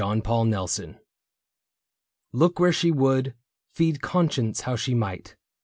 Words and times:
II 0.03 0.19
DAMARIS 0.21 0.79
Look 2.33 2.59
where 2.59 2.73
she 2.73 2.89
would, 2.89 3.35
feed 3.71 4.01
conscience 4.01 4.61
how 4.61 4.75
she 4.75 4.95
might. 4.95 5.35